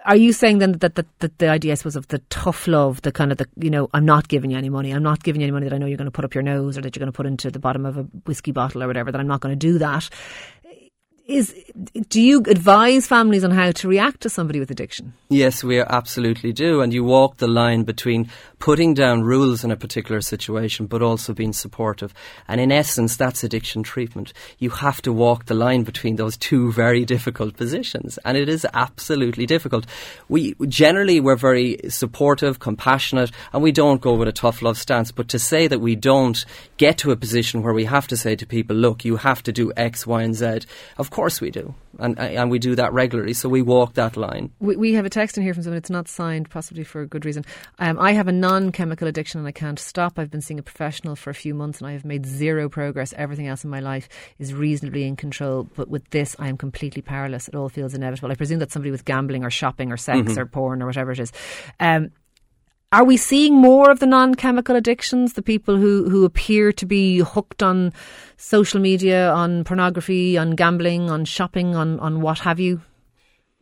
Are 0.06 0.16
you 0.16 0.32
saying 0.32 0.58
then 0.58 0.72
that, 0.72 0.94
that, 0.94 1.06
that 1.18 1.38
the 1.38 1.48
idea, 1.48 1.72
I 1.72 1.74
suppose, 1.74 1.94
of 1.94 2.08
the 2.08 2.20
tough 2.30 2.66
love, 2.66 3.02
the 3.02 3.12
kind 3.12 3.32
of 3.32 3.38
the, 3.38 3.46
you 3.56 3.68
know, 3.68 3.90
I'm 3.92 4.06
not 4.06 4.28
giving 4.28 4.50
you 4.50 4.56
any 4.56 4.70
money, 4.70 4.92
I'm 4.92 5.02
not 5.02 5.22
giving 5.22 5.42
you 5.42 5.44
any 5.44 5.52
money 5.52 5.68
that 5.68 5.74
I 5.74 5.78
know 5.78 5.84
you're 5.84 5.98
going 5.98 6.06
to 6.06 6.10
put 6.10 6.24
up 6.24 6.34
your 6.34 6.42
nose 6.42 6.78
or 6.78 6.80
that 6.80 6.96
you're 6.96 7.00
going 7.00 7.12
to 7.12 7.16
put 7.16 7.26
into 7.26 7.50
the 7.50 7.58
bottom 7.58 7.84
of 7.84 7.98
a 7.98 8.02
whiskey 8.24 8.50
bottle 8.50 8.82
or 8.82 8.86
whatever, 8.86 9.12
that 9.12 9.20
I'm 9.20 9.28
not 9.28 9.40
going 9.40 9.52
to 9.52 9.58
do 9.58 9.78
that. 9.78 10.08
Is 11.30 11.54
do 12.08 12.20
you 12.20 12.42
advise 12.48 13.06
families 13.06 13.44
on 13.44 13.52
how 13.52 13.70
to 13.70 13.86
react 13.86 14.22
to 14.22 14.28
somebody 14.28 14.58
with 14.58 14.68
addiction? 14.72 15.12
Yes, 15.28 15.62
we 15.62 15.78
absolutely 15.78 16.52
do. 16.52 16.80
And 16.80 16.92
you 16.92 17.04
walk 17.04 17.36
the 17.36 17.46
line 17.46 17.84
between 17.84 18.28
putting 18.58 18.94
down 18.94 19.22
rules 19.22 19.62
in 19.62 19.70
a 19.70 19.76
particular 19.76 20.22
situation, 20.22 20.86
but 20.86 21.02
also 21.02 21.32
being 21.32 21.52
supportive. 21.52 22.12
And 22.48 22.60
in 22.60 22.72
essence, 22.72 23.16
that's 23.16 23.44
addiction 23.44 23.84
treatment. 23.84 24.32
You 24.58 24.70
have 24.70 25.00
to 25.02 25.12
walk 25.12 25.44
the 25.44 25.54
line 25.54 25.84
between 25.84 26.16
those 26.16 26.36
two 26.36 26.72
very 26.72 27.04
difficult 27.04 27.56
positions. 27.56 28.18
And 28.24 28.36
it 28.36 28.48
is 28.48 28.66
absolutely 28.74 29.46
difficult. 29.46 29.86
We 30.28 30.56
generally, 30.66 31.20
we're 31.20 31.36
very 31.36 31.78
supportive, 31.90 32.58
compassionate, 32.58 33.30
and 33.52 33.62
we 33.62 33.70
don't 33.70 34.00
go 34.00 34.14
with 34.14 34.26
a 34.26 34.32
tough 34.32 34.62
love 34.62 34.78
stance. 34.78 35.12
But 35.12 35.28
to 35.28 35.38
say 35.38 35.68
that 35.68 35.80
we 35.80 35.94
don't 35.94 36.44
get 36.76 36.98
to 36.98 37.12
a 37.12 37.16
position 37.16 37.62
where 37.62 37.74
we 37.74 37.84
have 37.84 38.08
to 38.08 38.16
say 38.16 38.34
to 38.34 38.46
people, 38.46 38.74
look, 38.74 39.04
you 39.04 39.14
have 39.14 39.44
to 39.44 39.52
do 39.52 39.72
X, 39.76 40.08
Y, 40.08 40.22
and 40.22 40.34
Z, 40.34 40.62
of 40.98 41.10
course 41.10 41.19
we 41.40 41.50
do. 41.50 41.74
And, 41.98 42.18
and 42.18 42.50
we 42.50 42.58
do 42.58 42.74
that 42.76 42.92
regularly. 42.92 43.34
So 43.34 43.48
we 43.48 43.60
walk 43.62 43.94
that 43.94 44.16
line. 44.16 44.52
We, 44.58 44.76
we 44.76 44.94
have 44.94 45.04
a 45.04 45.10
text 45.10 45.36
in 45.36 45.42
here 45.42 45.52
from 45.52 45.64
someone. 45.64 45.76
It's 45.76 45.90
not 45.90 46.08
signed, 46.08 46.48
possibly 46.48 46.84
for 46.84 47.02
a 47.02 47.06
good 47.06 47.26
reason. 47.26 47.44
Um, 47.78 47.98
I 47.98 48.12
have 48.12 48.28
a 48.28 48.32
non-chemical 48.32 49.06
addiction 49.06 49.38
and 49.38 49.46
I 49.46 49.52
can't 49.52 49.78
stop. 49.78 50.18
I've 50.18 50.30
been 50.30 50.40
seeing 50.40 50.58
a 50.58 50.62
professional 50.62 51.16
for 51.16 51.28
a 51.28 51.34
few 51.34 51.54
months 51.54 51.80
and 51.80 51.88
I 51.88 51.92
have 51.92 52.04
made 52.04 52.24
zero 52.24 52.68
progress. 52.68 53.12
Everything 53.16 53.48
else 53.48 53.64
in 53.64 53.70
my 53.70 53.80
life 53.80 54.08
is 54.38 54.54
reasonably 54.54 55.04
in 55.04 55.16
control, 55.16 55.68
but 55.76 55.88
with 55.88 56.08
this, 56.10 56.34
I 56.38 56.48
am 56.48 56.56
completely 56.56 57.02
powerless. 57.02 57.48
It 57.48 57.54
all 57.54 57.68
feels 57.68 57.92
inevitable. 57.92 58.30
I 58.30 58.34
presume 58.34 58.58
that's 58.58 58.72
somebody 58.72 58.90
with 58.90 59.04
gambling 59.04 59.44
or 59.44 59.50
shopping 59.50 59.92
or 59.92 59.98
sex 59.98 60.38
or 60.38 60.46
porn 60.46 60.82
or 60.82 60.86
whatever 60.86 61.12
it 61.12 61.20
is. 61.20 61.32
Um, 61.78 62.12
are 62.92 63.04
we 63.04 63.16
seeing 63.16 63.54
more 63.54 63.90
of 63.90 64.00
the 64.00 64.06
non-chemical 64.06 64.74
addictions? 64.74 65.34
The 65.34 65.42
people 65.42 65.76
who, 65.76 66.08
who 66.10 66.24
appear 66.24 66.72
to 66.72 66.86
be 66.86 67.18
hooked 67.18 67.62
on 67.62 67.92
social 68.36 68.80
media, 68.80 69.30
on 69.30 69.62
pornography, 69.62 70.36
on 70.36 70.56
gambling, 70.56 71.08
on 71.08 71.24
shopping, 71.24 71.76
on, 71.76 72.00
on 72.00 72.20
what 72.20 72.40
have 72.40 72.58
you? 72.58 72.80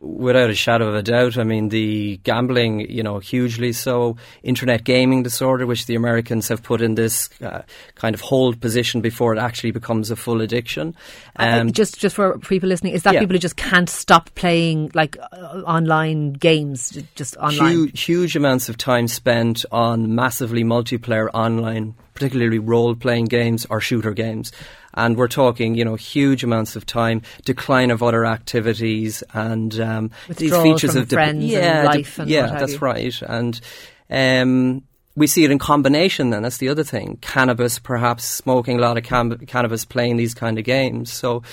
Without 0.01 0.49
a 0.49 0.55
shadow 0.55 0.87
of 0.87 0.95
a 0.95 1.03
doubt, 1.03 1.37
I 1.37 1.43
mean 1.43 1.69
the 1.69 2.21
gambling, 2.23 2.89
you 2.89 3.03
know, 3.03 3.19
hugely 3.19 3.73
so. 3.73 4.15
Internet 4.43 4.85
gaming 4.85 5.23
disorder, 5.23 5.65
which 5.65 5.87
the 5.87 5.95
Americans 5.95 6.47
have 6.47 6.63
put 6.63 6.81
in 6.81 6.95
this 6.95 7.29
uh, 7.41 7.63
kind 7.95 8.15
of 8.15 8.21
hold 8.21 8.61
position 8.61 9.01
before 9.01 9.35
it 9.35 9.39
actually 9.39 9.71
becomes 9.71 10.09
a 10.09 10.15
full 10.15 10.39
addiction. 10.39 10.95
Um, 11.35 11.73
just 11.73 11.99
just 11.99 12.15
for 12.15 12.39
people 12.39 12.69
listening, 12.69 12.93
is 12.93 13.03
that 13.03 13.15
yeah. 13.15 13.19
people 13.19 13.33
who 13.33 13.39
just 13.39 13.57
can't 13.57 13.89
stop 13.89 14.33
playing 14.35 14.89
like 14.93 15.17
uh, 15.33 15.63
online 15.65 16.31
games, 16.31 16.97
just 17.15 17.35
online? 17.35 17.69
huge, 17.69 18.01
huge 18.01 18.35
amounts 18.37 18.69
of 18.69 18.77
time 18.77 19.09
spent 19.09 19.65
on 19.69 20.15
massively 20.15 20.63
multiplayer 20.63 21.29
online, 21.33 21.93
particularly 22.19 22.59
role-playing 22.59 23.25
games 23.25 23.65
or 23.69 23.79
shooter 23.79 24.11
games. 24.11 24.51
And 24.93 25.15
we're 25.15 25.29
talking, 25.29 25.75
you 25.75 25.85
know, 25.85 25.95
huge 25.95 26.43
amounts 26.43 26.75
of 26.75 26.85
time, 26.85 27.21
decline 27.45 27.91
of 27.91 28.03
other 28.03 28.25
activities, 28.25 29.23
and 29.33 29.79
um, 29.79 30.11
these 30.27 30.55
features 30.55 30.95
of 30.95 31.07
dep- 31.07 31.15
friends 31.15 31.43
and 31.43 31.51
yeah, 31.51 31.83
life 31.83 32.19
and 32.19 32.29
yeah, 32.29 32.47
that's 32.47 32.73
you. 32.73 32.79
right. 32.79 33.21
And 33.21 33.61
um, 34.09 34.83
we 35.15 35.27
see 35.27 35.45
it 35.45 35.51
in 35.51 35.59
combination. 35.59 36.31
Then 36.31 36.43
that's 36.43 36.57
the 36.57 36.67
other 36.67 36.83
thing: 36.83 37.17
cannabis, 37.21 37.79
perhaps 37.79 38.25
smoking 38.25 38.79
a 38.79 38.81
lot 38.81 38.97
of 38.97 39.03
cam- 39.03 39.37
cannabis, 39.45 39.85
playing 39.85 40.17
these 40.17 40.33
kind 40.33 40.59
of 40.59 40.65
games. 40.65 41.13
So. 41.13 41.43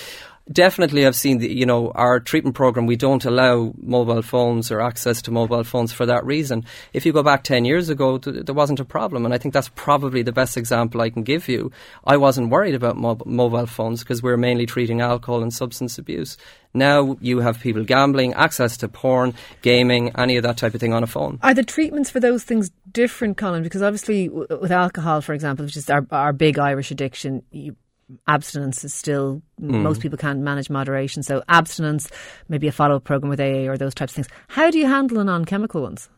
Definitely, 0.50 1.04
I've 1.04 1.16
seen 1.16 1.38
the, 1.38 1.52
you 1.52 1.66
know, 1.66 1.90
our 1.90 2.20
treatment 2.20 2.54
program, 2.54 2.86
we 2.86 2.94
don't 2.94 3.24
allow 3.24 3.72
mobile 3.78 4.22
phones 4.22 4.70
or 4.70 4.80
access 4.80 5.20
to 5.22 5.32
mobile 5.32 5.64
phones 5.64 5.92
for 5.92 6.06
that 6.06 6.24
reason. 6.24 6.64
If 6.92 7.04
you 7.04 7.12
go 7.12 7.24
back 7.24 7.42
10 7.42 7.64
years 7.64 7.88
ago, 7.88 8.18
th- 8.18 8.44
there 8.46 8.54
wasn't 8.54 8.78
a 8.78 8.84
problem. 8.84 9.24
And 9.24 9.34
I 9.34 9.38
think 9.38 9.52
that's 9.52 9.70
probably 9.70 10.22
the 10.22 10.30
best 10.30 10.56
example 10.56 11.00
I 11.00 11.10
can 11.10 11.24
give 11.24 11.48
you. 11.48 11.72
I 12.04 12.16
wasn't 12.16 12.50
worried 12.50 12.76
about 12.76 12.96
mob- 12.96 13.26
mobile 13.26 13.66
phones 13.66 14.04
because 14.04 14.22
we're 14.22 14.36
mainly 14.36 14.66
treating 14.66 15.00
alcohol 15.00 15.42
and 15.42 15.52
substance 15.52 15.98
abuse. 15.98 16.36
Now 16.72 17.16
you 17.20 17.40
have 17.40 17.58
people 17.58 17.82
gambling, 17.82 18.34
access 18.34 18.76
to 18.78 18.88
porn, 18.88 19.34
gaming, 19.62 20.12
any 20.16 20.36
of 20.36 20.44
that 20.44 20.58
type 20.58 20.74
of 20.74 20.80
thing 20.80 20.92
on 20.92 21.02
a 21.02 21.08
phone. 21.08 21.40
Are 21.42 21.54
the 21.54 21.64
treatments 21.64 22.10
for 22.10 22.20
those 22.20 22.44
things 22.44 22.70
different, 22.92 23.36
Colm? 23.36 23.64
Because 23.64 23.82
obviously, 23.82 24.28
w- 24.28 24.46
with 24.60 24.70
alcohol, 24.70 25.22
for 25.22 25.32
example, 25.34 25.64
which 25.64 25.76
is 25.76 25.90
our, 25.90 26.06
our 26.12 26.32
big 26.32 26.58
Irish 26.58 26.92
addiction, 26.92 27.42
you, 27.50 27.74
abstinence 28.26 28.84
is 28.84 28.94
still 28.94 29.42
mm. 29.60 29.82
most 29.82 30.00
people 30.00 30.18
can't 30.18 30.40
manage 30.40 30.70
moderation. 30.70 31.22
So 31.22 31.42
abstinence, 31.48 32.08
maybe 32.48 32.68
a 32.68 32.72
follow 32.72 32.96
up 32.96 33.04
program 33.04 33.30
with 33.30 33.40
AA 33.40 33.70
or 33.70 33.76
those 33.76 33.94
types 33.94 34.12
of 34.12 34.16
things. 34.16 34.28
How 34.48 34.70
do 34.70 34.78
you 34.78 34.86
handle 34.86 35.18
the 35.18 35.24
non 35.24 35.44
chemical 35.44 35.82
ones? 35.82 36.08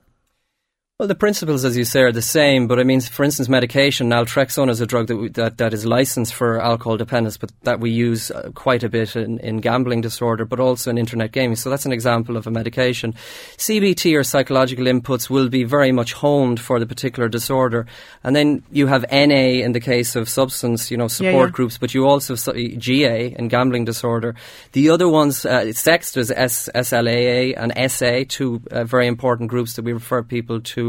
Well, 1.00 1.06
the 1.06 1.14
principles, 1.14 1.64
as 1.64 1.76
you 1.76 1.84
say, 1.84 2.00
are 2.00 2.10
the 2.10 2.20
same. 2.20 2.66
But 2.66 2.80
I 2.80 2.82
mean, 2.82 3.00
for 3.00 3.22
instance, 3.22 3.48
medication, 3.48 4.10
naltrexone 4.10 4.68
is 4.68 4.80
a 4.80 4.86
drug 4.86 5.06
that, 5.06 5.16
we, 5.16 5.28
that, 5.28 5.58
that 5.58 5.72
is 5.72 5.86
licensed 5.86 6.34
for 6.34 6.60
alcohol 6.60 6.96
dependence, 6.96 7.36
but 7.36 7.52
that 7.62 7.78
we 7.78 7.90
use 7.90 8.32
uh, 8.32 8.50
quite 8.56 8.82
a 8.82 8.88
bit 8.88 9.14
in, 9.14 9.38
in 9.38 9.58
gambling 9.58 10.00
disorder, 10.00 10.44
but 10.44 10.58
also 10.58 10.90
in 10.90 10.98
internet 10.98 11.30
gaming. 11.30 11.54
So 11.54 11.70
that's 11.70 11.86
an 11.86 11.92
example 11.92 12.36
of 12.36 12.48
a 12.48 12.50
medication. 12.50 13.12
CBT 13.58 14.18
or 14.18 14.24
psychological 14.24 14.86
inputs 14.86 15.30
will 15.30 15.48
be 15.48 15.62
very 15.62 15.92
much 15.92 16.14
honed 16.14 16.58
for 16.58 16.80
the 16.80 16.86
particular 16.86 17.28
disorder. 17.28 17.86
And 18.24 18.34
then 18.34 18.64
you 18.72 18.88
have 18.88 19.06
NA 19.12 19.62
in 19.62 19.70
the 19.70 19.80
case 19.80 20.16
of 20.16 20.28
substance, 20.28 20.90
you 20.90 20.96
know, 20.96 21.06
support 21.06 21.32
Yeah, 21.32 21.42
yeah. 21.42 21.50
groups, 21.50 21.78
but 21.78 21.94
you 21.94 22.08
also 22.08 22.34
have 22.34 22.56
GA 22.76 23.36
in 23.38 23.46
gambling 23.46 23.84
disorder. 23.84 24.34
The 24.72 24.90
other 24.90 25.08
ones, 25.08 25.46
uh, 25.46 25.72
SEXT 25.72 26.16
is 26.16 26.32
S- 26.32 26.68
SLAA 26.74 27.54
and 27.56 27.72
SA, 27.88 28.24
two 28.28 28.62
uh, 28.72 28.82
very 28.82 29.06
important 29.06 29.48
groups 29.48 29.74
that 29.74 29.84
we 29.84 29.92
refer 29.92 30.24
people 30.24 30.60
to 30.60 30.87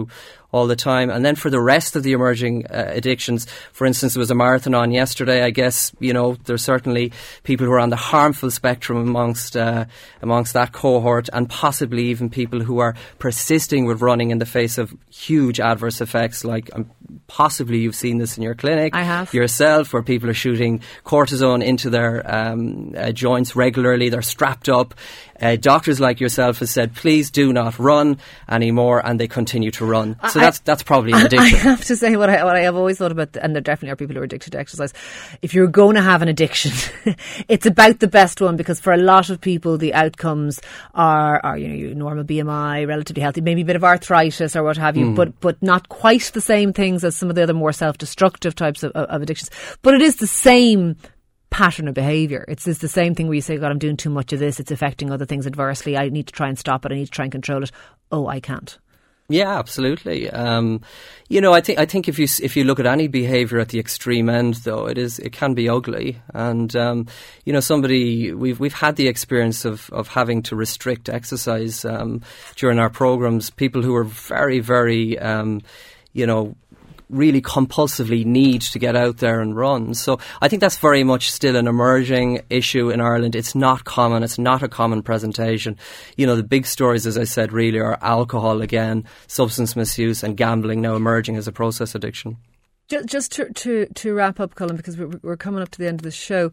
all 0.52 0.68
the 0.68 0.76
time. 0.76 1.10
And 1.10 1.24
then 1.24 1.36
for 1.36 1.50
the 1.50 1.62
rest 1.62 1.96
of 1.96 2.04
the 2.04 2.14
emerging 2.14 2.66
uh, 2.68 2.92
addictions, 2.96 3.46
for 3.72 3.86
instance, 3.86 4.14
there 4.14 4.20
was 4.20 4.32
a 4.32 4.36
marathon 4.36 4.74
on 4.74 4.92
yesterday. 4.92 5.44
I 5.44 5.52
guess 5.52 5.92
you 6.00 6.14
know 6.14 6.38
there's 6.46 6.64
certainly 6.64 7.12
people 7.44 7.66
who 7.66 7.72
are 7.74 7.80
on 7.80 7.90
the 7.90 7.96
harmful 7.96 8.52
spectrum 8.52 8.98
amongst 8.98 9.56
uh, 9.56 9.86
amongst 10.22 10.54
that 10.54 10.72
cohort, 10.72 11.30
and 11.32 11.50
possibly 11.50 12.06
even 12.06 12.30
people 12.30 12.62
who 12.62 12.80
are 12.80 12.96
persisting 13.20 13.86
with 13.86 14.02
running 14.02 14.32
in 14.32 14.40
the 14.40 14.46
face 14.46 14.78
of 14.78 14.94
huge 15.12 15.60
adverse 15.60 16.02
effects. 16.02 16.44
Like 16.44 16.70
um, 16.74 16.90
possibly 17.28 17.80
you've 17.80 17.96
seen 17.96 18.18
this 18.18 18.38
in 18.38 18.44
your 18.44 18.56
clinic, 18.56 18.96
I 18.96 19.04
have. 19.04 19.34
yourself, 19.34 19.94
where 19.94 20.04
people 20.04 20.30
are 20.30 20.34
shooting 20.34 20.82
cortisone 21.06 21.64
into 21.64 21.90
their 21.90 22.24
um, 22.26 22.94
uh, 22.98 23.12
joints 23.12 23.56
regularly. 23.56 24.10
They're 24.10 24.22
strapped 24.22 24.70
up. 24.70 24.96
Uh, 25.42 25.56
doctors 25.56 26.00
like 26.00 26.20
yourself 26.20 26.60
have 26.60 26.70
said, 26.70 26.94
please 26.96 27.32
do 27.32 27.54
not 27.54 27.80
run 27.80 28.18
anymore, 28.50 29.02
and 29.06 29.20
they 29.20 29.28
continue 29.28 29.72
to 29.72 29.86
run. 29.86 30.16
So 30.30 30.40
I- 30.40 30.44
that's 30.44 30.60
that's 30.60 30.84
probably 30.84 31.14
an 31.14 31.26
addiction. 31.26 31.56
I 31.60 31.62
have 31.62 31.86
to 31.86 31.96
say 31.96 32.16
what 32.16 32.30
I 32.30 32.44
what 32.44 32.56
I 32.56 32.62
have 32.62 32.76
always 32.76 32.98
thought 32.98 33.12
about, 33.12 33.36
and 33.38 33.54
there 33.56 33.62
definitely 33.62 33.92
are 33.94 33.96
people 33.96 34.16
who 34.16 34.22
are 34.22 34.26
addicted 34.26 34.52
to 34.52 34.60
exercise. 34.60 34.94
If 35.42 35.54
you're 35.54 35.68
going 35.68 35.96
to 35.96 36.02
have 36.02 36.22
an 36.22 36.28
addiction, 36.28 36.72
it's 37.48 37.66
about 37.66 38.00
the 38.00 38.08
best 38.08 38.42
one 38.42 38.58
because 38.58 38.80
for 38.80 38.94
a 38.94 38.98
lot 38.98 39.30
of 39.30 39.40
people, 39.40 39.78
the 39.78 39.94
outcomes 39.94 40.60
are 40.94 41.40
are 41.44 41.58
you 41.58 41.68
know 41.68 41.76
your 41.76 41.96
normal 41.96 42.24
BMI, 42.24 42.88
relatively 42.88 43.22
healthy, 43.22 43.42
maybe 43.42 43.62
a 43.62 43.66
bit 43.66 43.76
of 43.76 43.84
arthritis 43.84 44.56
or 44.56 44.64
what 44.64 44.78
have 44.78 44.98
you, 44.98 45.14
but 45.16 45.40
but 45.40 45.62
not 45.64 45.90
quite 45.90 46.32
the 46.34 46.42
same 46.42 46.74
things 46.74 47.04
as 47.04 47.16
some 47.16 47.30
of 47.30 47.36
the 47.36 47.44
other 47.44 47.54
more 47.54 47.72
self-destructive 47.72 48.56
types 48.56 48.84
of, 48.84 48.92
of, 48.92 49.06
of 49.10 49.22
addictions. 49.22 49.50
But 49.82 49.94
it 49.94 50.02
is 50.02 50.18
the 50.18 50.28
same 50.28 50.96
pattern 51.50 51.88
of 51.88 51.94
behaviour. 51.94 52.46
It's, 52.48 52.68
it's 52.68 52.80
the 52.80 52.88
same 52.88 53.16
thing 53.16 53.28
where 53.28 53.36
you 53.36 53.42
say, 53.42 53.58
God, 53.58 53.72
I'm 53.72 53.80
doing 53.80 53.98
too 53.98 54.10
much 54.10 54.34
of 54.34 54.40
this. 54.40 54.60
It's 54.60 54.72
affecting 54.72 55.12
other 55.12 55.26
things 55.26 55.48
adversely. 55.48 55.98
I 55.98 56.10
need 56.10 56.28
to 56.28 56.34
try 56.34 56.48
and 56.48 56.58
stop 56.58 56.86
it. 56.86 56.92
I 56.92 56.96
need 56.96 57.06
to 57.06 57.12
try 57.12 57.26
and 57.26 57.32
control 57.32 57.64
it. 57.64 57.72
Oh, 58.12 58.28
I 58.28 58.40
can't. 58.40 58.78
Yeah, 59.32 59.60
absolutely. 59.60 60.28
Um, 60.28 60.82
you 61.28 61.40
know, 61.40 61.54
I 61.54 61.62
think 61.62 61.78
I 61.78 61.86
think 61.86 62.08
if 62.08 62.18
you 62.18 62.28
if 62.42 62.58
you 62.58 62.64
look 62.64 62.80
at 62.80 62.88
any 62.88 63.08
behaviour 63.08 63.60
at 63.60 63.70
the 63.70 63.80
extreme 63.80 64.28
end, 64.28 64.56
though, 64.56 64.88
it 64.88 64.98
is 64.98 65.20
it 65.20 65.34
can 65.34 65.54
be 65.54 65.70
ugly. 65.70 66.20
And 66.34 66.76
um, 66.76 67.06
you 67.46 67.54
know, 67.54 67.60
somebody 67.60 68.34
we've 68.34 68.60
we've 68.60 68.74
had 68.74 68.96
the 68.96 69.08
experience 69.08 69.66
of 69.66 69.88
of 69.92 70.08
having 70.08 70.42
to 70.44 70.56
restrict 70.56 71.10
exercise 71.10 71.86
um, 71.86 72.24
during 72.56 72.80
our 72.80 72.90
programs. 72.90 73.52
People 73.52 73.84
who 73.84 73.96
are 73.96 74.04
very 74.04 74.62
very 74.62 75.20
um, 75.20 75.62
you 76.12 76.26
know 76.26 76.56
really 77.10 77.42
compulsively 77.42 78.26
need 78.26 78.62
to 78.62 78.80
get 78.80 78.96
out 78.96 79.18
there 79.18 79.42
and 79.42 79.56
run. 79.56 79.94
So 79.94 80.20
I 80.42 80.48
think 80.48 80.62
that's 80.62 80.78
very 80.78 81.04
much 81.04 81.32
still 81.32 81.56
an 81.56 81.68
emerging 81.68 82.42
issue 82.50 82.90
in 82.90 83.02
Ireland. 83.02 83.36
It's 83.36 83.56
not 83.56 83.84
common. 83.84 84.24
It's 84.24 84.38
not 84.38 84.64
a 84.64 84.68
common 84.68 85.02
presentation. 85.02 85.78
You 86.18 86.28
know, 86.28 86.36
the 86.36 86.44
big 86.44 86.66
stories, 86.66 87.08
as 87.08 87.18
I 87.18 87.24
said, 87.24 87.52
really 87.52 87.80
are 87.80 87.98
alcohol 88.02 88.62
again, 88.62 89.06
substance 89.28 89.76
misuse, 89.76 90.24
and 90.24 90.38
gambling 90.38 90.82
now 90.82 90.96
emerging 90.96 91.36
as 91.36 91.48
a 91.48 91.52
process 91.52 91.96
addiction. 91.96 92.38
Just, 93.06 93.32
to, 93.34 93.52
to, 93.54 93.86
to 93.86 94.14
wrap 94.14 94.40
up, 94.40 94.56
Colm, 94.56 94.76
because 94.76 94.98
we're 94.98 95.38
coming 95.38 95.62
up 95.62 95.70
to 95.70 95.80
the 95.80 95.88
end 95.88 96.00
of 96.00 96.04
the 96.04 96.12
show. 96.12 96.52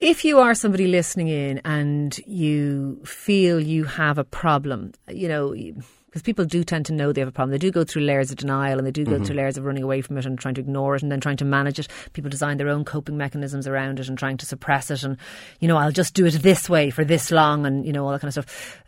If 0.00 0.26
you 0.26 0.38
are 0.40 0.54
somebody 0.54 0.86
listening 0.86 1.28
in 1.28 1.62
and 1.64 2.18
you 2.26 3.00
feel 3.06 3.58
you 3.58 3.84
have 3.84 4.18
a 4.18 4.24
problem, 4.24 4.92
you 5.08 5.28
know, 5.28 5.54
because 6.06 6.22
people 6.22 6.44
do 6.44 6.64
tend 6.64 6.86
to 6.86 6.92
know 6.92 7.12
they 7.12 7.20
have 7.20 7.28
a 7.28 7.32
problem. 7.32 7.50
They 7.50 7.58
do 7.58 7.70
go 7.70 7.84
through 7.84 8.02
layers 8.02 8.30
of 8.30 8.38
denial 8.38 8.78
and 8.78 8.86
they 8.86 8.90
do 8.90 9.04
go 9.04 9.22
through 9.22 9.36
layers 9.36 9.58
of 9.58 9.64
running 9.64 9.82
away 9.82 10.00
from 10.00 10.16
it 10.16 10.24
and 10.24 10.38
trying 10.38 10.54
to 10.54 10.60
ignore 10.60 10.94
it 10.94 11.02
and 11.02 11.12
then 11.12 11.20
trying 11.20 11.36
to 11.38 11.44
manage 11.44 11.78
it. 11.78 11.88
People 12.14 12.30
design 12.30 12.56
their 12.56 12.68
own 12.68 12.84
coping 12.84 13.18
mechanisms 13.18 13.66
around 13.66 14.00
it 14.00 14.08
and 14.08 14.16
trying 14.16 14.38
to 14.38 14.46
suppress 14.46 14.90
it 14.90 15.02
and, 15.02 15.18
you 15.60 15.68
know, 15.68 15.76
I'll 15.76 15.92
just 15.92 16.14
do 16.14 16.24
it 16.24 16.30
this 16.34 16.70
way 16.70 16.90
for 16.90 17.04
this 17.04 17.30
long 17.30 17.66
and, 17.66 17.84
you 17.84 17.92
know, 17.92 18.06
all 18.06 18.12
that 18.12 18.20
kind 18.20 18.34
of 18.34 18.44
stuff. 18.44 18.82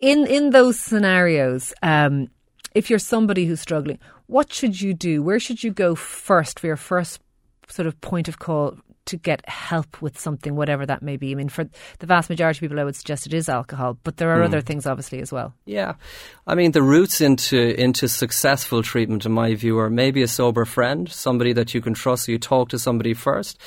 In, 0.00 0.26
in 0.26 0.50
those 0.50 0.78
scenarios, 0.78 1.72
um, 1.82 2.28
if 2.74 2.90
you're 2.90 2.98
somebody 2.98 3.46
who's 3.46 3.60
struggling, 3.60 3.98
what 4.26 4.52
should 4.52 4.78
you 4.78 4.92
do? 4.92 5.22
Where 5.22 5.40
should 5.40 5.64
you 5.64 5.70
go 5.70 5.94
first 5.94 6.60
for 6.60 6.66
your 6.66 6.76
first 6.76 7.20
sort 7.68 7.86
of 7.86 7.98
point 8.02 8.28
of 8.28 8.38
call 8.38 8.76
to 9.06 9.16
get 9.16 9.48
help 9.48 10.00
with 10.02 10.18
something, 10.18 10.54
whatever 10.54 10.86
that 10.86 11.02
may 11.02 11.16
be? 11.16 11.32
I 11.32 11.34
mean, 11.34 11.48
for 11.48 11.64
the 11.98 12.06
vast 12.06 12.30
majority 12.30 12.58
of 12.58 12.60
people, 12.60 12.80
I 12.80 12.84
would 12.84 12.96
suggest 12.96 13.26
it 13.26 13.34
is 13.34 13.48
alcohol, 13.48 13.98
but 14.04 14.18
there 14.18 14.30
are 14.30 14.38
hmm. 14.38 14.44
other 14.44 14.60
things 14.60 14.86
obviously 14.86 15.20
as 15.20 15.32
well. 15.32 15.54
Yeah, 15.64 15.94
I 16.46 16.54
mean 16.54 16.72
the 16.72 16.82
routes 16.82 17.20
into 17.20 17.80
into 17.80 18.08
successful 18.08 18.82
treatment, 18.82 19.26
in 19.26 19.32
my 19.32 19.54
view, 19.54 19.78
are 19.78 19.90
maybe 19.90 20.22
a 20.22 20.28
sober 20.28 20.64
friend, 20.64 21.10
somebody 21.10 21.52
that 21.54 21.74
you 21.74 21.80
can 21.80 21.94
trust. 21.94 22.24
So 22.24 22.32
you 22.32 22.38
talk 22.38 22.68
to 22.70 22.78
somebody 22.78 23.14
first. 23.14 23.60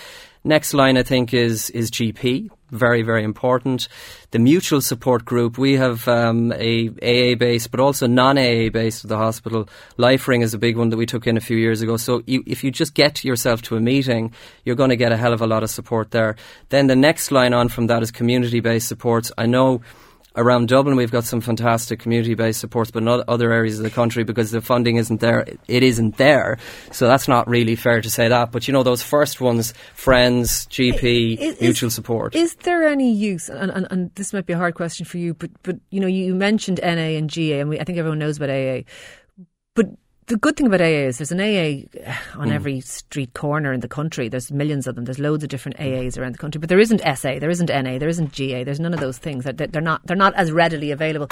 Next 0.44 0.74
line, 0.74 0.98
I 0.98 1.04
think, 1.04 1.34
is 1.34 1.70
is 1.72 1.92
GP. 1.92 2.50
Very, 2.72 3.02
very 3.02 3.24
important. 3.24 3.88
The 4.32 4.40
mutual 4.40 4.80
support 4.80 5.26
group. 5.26 5.58
We 5.58 5.76
have 5.78 6.08
um, 6.08 6.54
a 6.54 6.90
AA 6.90 7.36
base, 7.36 7.68
but 7.68 7.80
also 7.80 8.06
non 8.08 8.38
AA 8.38 8.70
base 8.70 9.04
at 9.04 9.10
the 9.10 9.18
hospital. 9.18 9.68
LifeRing 9.98 10.44
is 10.44 10.54
a 10.54 10.60
big 10.60 10.78
one 10.78 10.90
that 10.90 10.98
we 10.98 11.08
took 11.08 11.26
in 11.26 11.36
a 11.36 11.42
few 11.42 11.58
years 11.58 11.82
ago. 11.82 11.98
So 11.98 12.22
you, 12.26 12.44
if 12.46 12.64
you 12.64 12.72
just 12.72 12.94
get 12.94 13.26
yourself 13.26 13.64
to 13.64 13.76
a 13.76 13.80
meeting, 13.80 14.34
you're 14.64 14.76
going 14.76 14.92
to 14.92 14.96
get 14.96 15.12
a 15.12 15.18
hell 15.18 15.34
of 15.34 15.42
a 15.42 15.48
lot 15.48 15.64
of 15.64 15.70
support 15.72 16.12
there. 16.12 16.36
Then 16.70 16.88
the 16.88 16.96
next 16.96 17.32
line 17.32 17.54
on 17.54 17.68
from 17.70 17.88
that 17.88 18.04
is 18.04 18.12
community 18.12 18.60
based 18.60 18.88
supports. 18.88 19.32
I 19.38 19.48
know 19.48 19.82
around 20.40 20.70
Dublin, 20.70 20.96
we've 20.96 21.12
got 21.12 21.26
some 21.26 21.42
fantastic 21.42 22.00
community-based 22.00 22.60
supports, 22.60 22.92
but 22.92 23.04
not 23.04 23.28
other 23.28 23.52
areas 23.52 23.78
of 23.78 23.84
the 23.84 23.90
country 23.90 24.24
because 24.24 24.52
the 24.52 24.62
funding 24.62 24.96
isn't 24.96 25.20
there. 25.20 25.46
It 25.68 25.84
isn't 25.84 26.18
there, 26.18 26.58
so 26.92 27.08
that's 27.08 27.28
not 27.28 27.48
really 27.48 27.76
fair 27.76 28.02
to 28.02 28.10
say 28.10 28.28
that. 28.30 28.52
But 28.52 28.68
you 28.68 28.72
know, 28.72 28.84
those 28.84 29.04
first 29.04 29.42
ones: 29.42 29.74
friends, 29.94 30.66
GP, 30.68 31.38
is- 31.38 31.62
mutual 31.62 31.90
support. 31.90 32.36
Is 32.36 32.56
there 32.56 32.88
any 32.88 33.12
use? 33.12 33.50
And, 33.50 33.72
and, 33.72 33.88
and 33.92 34.16
this 34.16 34.34
might 34.34 34.46
be 34.46 34.54
a 34.54 34.58
hard 34.58 34.76
question 34.76 35.06
for 35.06 35.18
you, 35.18 35.34
but 35.34 35.52
but 35.64 35.78
you 35.92 36.00
know, 36.00 36.08
you 36.08 36.34
mentioned 36.34 36.80
NA 36.82 37.18
and 37.18 37.30
GA, 37.30 37.60
and 37.60 37.70
we, 37.70 37.80
I 37.80 37.84
think 37.84 37.98
everyone 37.98 38.20
knows 38.20 38.38
about 38.38 38.50
AA. 38.50 38.82
But 39.76 39.88
the 40.30 40.38
good 40.38 40.56
thing 40.56 40.68
about 40.68 40.80
AA 40.80 41.08
is 41.10 41.18
there's 41.18 41.32
an 41.32 41.42
AA 41.42 41.90
on 42.40 42.52
every 42.52 42.80
street 42.82 43.34
corner 43.34 43.74
in 43.74 43.80
the 43.80 43.88
country. 43.88 44.30
There's 44.30 44.52
millions 44.52 44.86
of 44.86 44.94
them. 44.96 45.06
There's 45.06 45.18
loads 45.18 45.44
of 45.44 45.50
different 45.50 45.78
AAs 45.78 46.18
around 46.18 46.34
the 46.34 46.38
country. 46.38 46.60
But 46.60 46.70
there 46.70 46.80
isn't 46.80 47.02
SA, 47.18 47.40
there 47.40 47.50
isn't 47.50 47.70
NA, 47.70 47.98
there 47.98 48.08
isn't 48.08 48.32
GA. 48.32 48.64
There's 48.64 48.80
none 48.80 48.94
of 48.94 49.00
those 49.00 49.18
things. 49.18 49.44
They're, 49.44 49.54
they're 49.54 49.82
not. 49.82 50.06
They're 50.06 50.16
not 50.16 50.36
as 50.36 50.52
readily 50.52 50.92
available. 50.92 51.28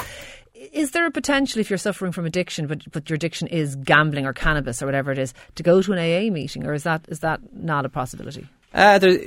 Is 0.56 0.92
there 0.92 1.06
a 1.06 1.12
potential 1.12 1.62
if 1.62 1.70
you're 1.70 1.78
suffering 1.78 2.12
from 2.12 2.26
addiction, 2.26 2.66
but 2.66 2.92
but 2.92 3.08
your 3.08 3.16
addiction 3.16 3.48
is 3.48 3.76
gambling 3.76 4.26
or 4.26 4.34
cannabis 4.34 4.82
or 4.82 4.88
whatever 4.88 5.12
it 5.12 5.20
is, 5.20 5.34
to 5.56 5.64
go 5.64 5.82
to 5.82 5.94
an 5.94 6.00
AA 6.00 6.32
meeting, 6.32 6.66
or 6.66 6.74
is 6.74 6.84
that 6.84 7.06
is 7.08 7.20
that 7.20 7.40
not 7.54 7.86
a 7.86 7.90
possibility? 7.90 8.48
Uh, 8.74 8.98
there, 8.98 9.20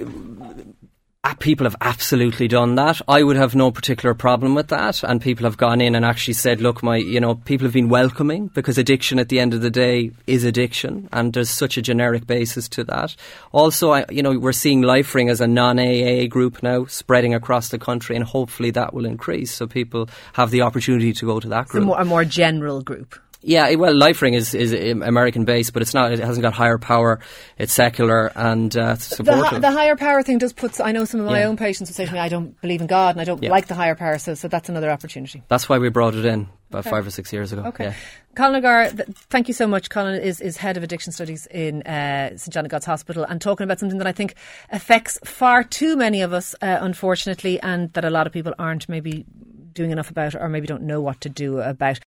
Ah, 1.23 1.37
people 1.39 1.65
have 1.65 1.77
absolutely 1.83 2.49
done 2.49 2.77
that. 2.77 2.99
I 3.07 3.23
would 3.23 3.37
have 3.37 3.55
no 3.55 3.71
particular 3.71 4.15
problem 4.15 4.55
with 4.55 4.69
that. 4.69 5.03
And 5.05 5.21
people 5.21 5.45
have 5.45 5.59
gone 5.59 5.83
in 5.83 5.95
and 5.95 6.03
actually 6.03 6.33
said, 6.33 6.63
look, 6.63 6.83
my, 6.83 6.97
you 6.97 7.21
know, 7.21 7.35
people 7.35 7.67
have 7.67 7.75
been 7.75 7.91
welcoming 7.91 8.47
because 8.47 8.79
addiction 8.79 9.19
at 9.19 9.29
the 9.29 9.39
end 9.39 9.53
of 9.53 9.61
the 9.61 9.69
day 9.69 10.13
is 10.27 10.45
addiction. 10.45 11.11
And 11.13 11.35
there's 11.35 11.51
such 11.51 11.77
a 11.77 11.83
generic 11.83 12.27
basis 12.27 12.71
to 12.71 12.85
that. 12.85 13.15
Also, 13.53 13.91
I, 13.91 14.07
you 14.11 14.23
know, 14.23 14.39
we're 14.39 14.53
seeing 14.53 14.81
LifeRing 14.81 15.31
as 15.31 15.43
a 15.43 15.47
non-AA 15.47 16.27
group 16.29 16.63
now 16.63 16.87
spreading 16.87 17.35
across 17.35 17.69
the 17.69 17.79
country 17.79 18.17
and 18.17 18.25
hopefully 18.25 18.71
that 18.71 18.95
will 18.95 19.05
increase. 19.05 19.51
So 19.51 19.67
people 19.67 20.09
have 20.33 20.51
the 20.51 20.63
opportunity 20.63 21.13
to 21.13 21.27
go 21.27 21.39
to 21.39 21.49
that 21.51 21.65
It's 21.65 21.71
a 21.71 21.73
group. 21.73 21.85
more, 21.85 22.01
a 22.01 22.05
more 22.07 22.25
general 22.25 22.81
group. 22.81 23.15
Yeah, 23.43 23.75
well, 23.77 23.95
LifeRing 23.95 24.35
is 24.35 24.55
is 24.55 24.73
American 24.73 25.45
based, 25.47 25.73
but 25.73 25.81
it's 25.81 25.95
not. 25.95 26.13
It 26.13 26.19
hasn't 26.19 26.43
got 26.43 26.53
higher 26.53 26.77
power. 26.77 27.21
It's 27.57 27.73
secular 27.73 28.31
and 28.37 28.77
uh, 28.77 28.95
The, 28.95 29.01
supportive. 29.01 29.45
hi- 29.47 29.59
the 29.61 29.71
higher 29.71 29.97
power 29.97 30.23
thing 30.23 30.37
does 30.39 30.53
put. 30.53 30.79
I 30.81 30.93
know 30.93 31.07
some 31.07 31.21
of 31.21 31.27
my 31.27 31.41
Yeah. 31.41 31.47
own 31.47 31.57
patients 31.57 31.89
will 31.89 31.95
say 31.95 32.05
to 32.07 32.13
me, 32.13 32.19
"I 32.19 32.29
don't 32.29 32.61
believe 32.61 32.83
in 32.83 32.87
God 32.87 33.15
and 33.15 33.21
I 33.21 33.25
don't 33.25 33.43
Yeah. 33.43 33.51
like 33.51 33.67
the 33.69 33.75
higher 33.75 33.95
power." 33.95 34.19
So, 34.19 34.35
so 34.35 34.47
that's 34.49 34.69
another 34.69 34.91
opportunity. 34.91 35.43
That's 35.49 35.69
why 35.71 35.79
we 35.79 35.89
brought 35.89 36.15
it 36.15 36.27
in 36.27 36.49
about 36.69 36.85
five 36.85 37.07
or 37.07 37.11
six 37.11 37.33
years 37.33 37.51
ago. 37.53 37.63
Okay, 37.69 37.85
Yeah. 37.85 37.95
Colm 38.37 38.57
O'Gara, 38.57 38.91
th- 38.91 39.09
thank 39.31 39.49
you 39.49 39.55
so 39.55 39.67
much. 39.67 39.89
Colin 39.89 40.21
is, 40.21 40.41
is 40.43 40.59
head 40.59 40.77
of 40.77 40.83
addiction 40.83 41.11
studies 41.13 41.47
in 41.51 41.83
uh, 41.83 42.37
St 42.37 42.53
John 42.53 42.67
of 42.67 42.71
God's 42.71 42.85
Hospital 42.87 43.25
and 43.25 43.41
talking 43.41 43.65
about 43.65 43.81
something 43.81 43.99
that 43.99 44.07
I 44.07 44.13
think 44.13 44.35
affects 44.71 45.19
far 45.25 45.65
too 45.65 45.97
many 45.97 46.21
of 46.21 46.33
us, 46.35 46.55
uh, 46.61 46.77
unfortunately, 46.83 47.59
and 47.63 47.91
that 47.95 48.05
a 48.05 48.11
lot 48.11 48.27
of 48.27 48.33
people 48.35 48.53
aren't 48.59 48.87
maybe 48.89 49.25
doing 49.73 49.93
enough 49.93 50.11
about 50.11 50.35
or 50.35 50.49
maybe 50.49 50.67
don't 50.67 50.83
know 50.83 51.01
what 51.01 51.21
to 51.23 51.29
do 51.29 51.61
about. 51.61 51.99